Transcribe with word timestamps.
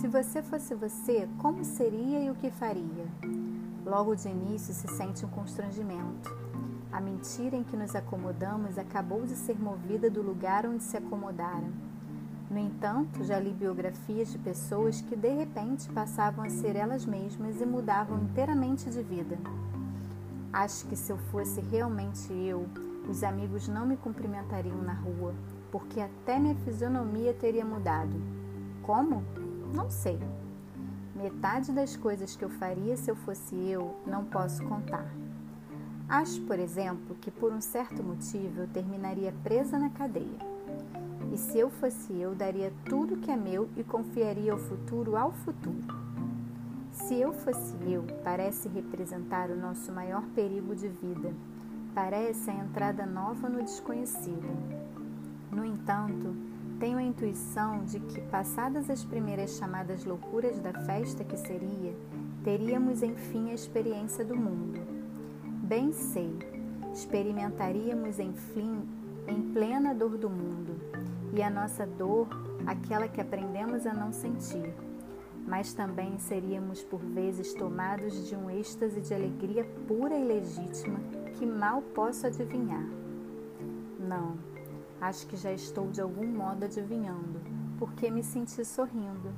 Se 0.00 0.06
você 0.08 0.42
fosse 0.42 0.74
você, 0.74 1.26
como 1.38 1.64
seria 1.64 2.20
e 2.20 2.30
o 2.30 2.34
que 2.34 2.50
faria? 2.50 3.06
Logo 3.82 4.14
de 4.14 4.28
início 4.28 4.74
se 4.74 4.86
sente 4.88 5.24
um 5.24 5.28
constrangimento. 5.30 6.36
A 6.92 7.00
mentira 7.00 7.56
em 7.56 7.64
que 7.64 7.78
nos 7.78 7.96
acomodamos 7.96 8.76
acabou 8.76 9.22
de 9.22 9.34
ser 9.34 9.58
movida 9.58 10.10
do 10.10 10.20
lugar 10.20 10.66
onde 10.66 10.82
se 10.82 10.98
acomodaram. 10.98 11.72
No 12.50 12.58
entanto, 12.58 13.24
já 13.24 13.40
li 13.40 13.54
biografias 13.54 14.30
de 14.30 14.38
pessoas 14.38 15.00
que 15.00 15.16
de 15.16 15.32
repente 15.32 15.88
passavam 15.88 16.44
a 16.44 16.50
ser 16.50 16.76
elas 16.76 17.06
mesmas 17.06 17.58
e 17.62 17.64
mudavam 17.64 18.22
inteiramente 18.22 18.90
de 18.90 19.02
vida. 19.02 19.38
Acho 20.52 20.84
que 20.88 20.94
se 20.94 21.10
eu 21.10 21.16
fosse 21.16 21.62
realmente 21.62 22.30
eu, 22.34 22.66
os 23.08 23.24
amigos 23.24 23.66
não 23.66 23.86
me 23.86 23.96
cumprimentariam 23.96 24.82
na 24.82 24.92
rua, 24.92 25.34
porque 25.72 26.00
até 26.00 26.38
minha 26.38 26.54
fisionomia 26.54 27.32
teria 27.32 27.64
mudado. 27.64 28.12
Como? 28.82 29.24
Não 29.76 29.90
sei. 29.90 30.18
Metade 31.14 31.70
das 31.70 31.98
coisas 31.98 32.34
que 32.34 32.42
eu 32.42 32.48
faria 32.48 32.96
se 32.96 33.10
eu 33.10 33.14
fosse 33.14 33.54
eu, 33.54 33.94
não 34.06 34.24
posso 34.24 34.64
contar. 34.64 35.06
Acho, 36.08 36.40
por 36.42 36.58
exemplo, 36.58 37.14
que 37.20 37.30
por 37.30 37.52
um 37.52 37.60
certo 37.60 38.02
motivo 38.02 38.62
eu 38.62 38.68
terminaria 38.68 39.34
presa 39.44 39.78
na 39.78 39.90
cadeia. 39.90 40.38
E 41.30 41.36
se 41.36 41.58
eu 41.58 41.68
fosse 41.68 42.10
eu, 42.18 42.34
daria 42.34 42.72
tudo 42.86 43.18
que 43.18 43.30
é 43.30 43.36
meu 43.36 43.68
e 43.76 43.84
confiaria 43.84 44.54
o 44.54 44.58
futuro 44.58 45.14
ao 45.14 45.30
futuro. 45.30 45.94
Se 46.90 47.20
eu 47.20 47.34
fosse 47.34 47.74
eu, 47.86 48.02
parece 48.24 48.68
representar 48.68 49.50
o 49.50 49.60
nosso 49.60 49.92
maior 49.92 50.22
perigo 50.34 50.74
de 50.74 50.88
vida. 50.88 51.34
Parece 51.94 52.48
a 52.48 52.54
entrada 52.54 53.04
nova 53.04 53.46
no 53.46 53.62
desconhecido. 53.62 54.48
No 55.52 55.66
entanto, 55.66 56.34
tenho 56.78 56.98
a 56.98 57.02
intuição 57.02 57.84
de 57.84 57.98
que, 58.00 58.20
passadas 58.22 58.90
as 58.90 59.04
primeiras 59.04 59.56
chamadas 59.56 60.04
loucuras 60.04 60.58
da 60.58 60.72
festa 60.72 61.24
que 61.24 61.36
seria, 61.36 61.94
teríamos 62.44 63.02
enfim 63.02 63.50
a 63.50 63.54
experiência 63.54 64.24
do 64.24 64.36
mundo. 64.36 64.80
Bem 65.62 65.92
sei, 65.92 66.30
experimentaríamos 66.92 68.18
enfim 68.18 68.86
em 69.26 69.42
plena 69.52 69.94
dor 69.94 70.16
do 70.16 70.30
mundo, 70.30 70.76
e 71.32 71.42
a 71.42 71.50
nossa 71.50 71.86
dor, 71.86 72.28
aquela 72.66 73.08
que 73.08 73.20
aprendemos 73.20 73.86
a 73.86 73.92
não 73.92 74.12
sentir. 74.12 74.72
Mas 75.46 75.72
também 75.72 76.18
seríamos 76.18 76.82
por 76.82 77.00
vezes 77.00 77.54
tomados 77.54 78.28
de 78.28 78.34
um 78.34 78.50
êxtase 78.50 79.00
de 79.00 79.14
alegria 79.14 79.64
pura 79.86 80.16
e 80.16 80.24
legítima 80.24 80.98
que 81.34 81.46
mal 81.46 81.82
posso 81.82 82.26
adivinhar. 82.26 82.86
Não, 83.98 84.36
Acho 85.00 85.26
que 85.26 85.36
já 85.36 85.52
estou 85.52 85.90
de 85.90 86.00
algum 86.00 86.26
modo 86.26 86.64
adivinhando, 86.64 87.40
porque 87.78 88.10
me 88.10 88.22
senti 88.22 88.64
sorrindo 88.64 89.32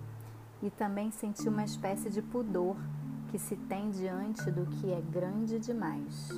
e 0.63 0.71
também 0.71 1.11
senti 1.11 1.49
uma 1.49 1.65
espécie 1.65 2.11
de 2.11 2.23
pudor 2.23 2.77
que 3.31 3.39
se 3.39 3.57
tem 3.57 3.91
diante 3.91 4.51
do 4.51 4.67
que 4.67 4.93
é 4.93 5.01
grande 5.01 5.59
demais. 5.59 6.31